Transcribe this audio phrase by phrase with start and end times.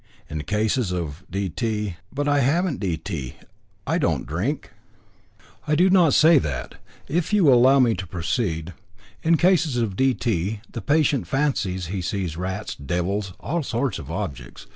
[0.31, 1.47] In cases of D.
[1.47, 2.97] T." "But I haven't D.
[2.97, 3.35] T.
[3.85, 4.71] I don't drink."
[5.67, 6.73] "I do not say that.
[7.07, 8.73] If you will allow me to proceed.
[9.21, 10.15] In cases of D.
[10.15, 10.59] T.
[10.71, 14.65] the patient fancies he sees rats, devils, all sorts of objects.